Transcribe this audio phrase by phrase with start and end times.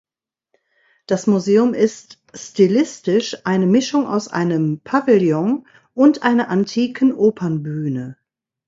[1.05, 8.17] Das Museum ist stilistisch eine Mischung aus einem Pavillon und einer antiken Opernbühne.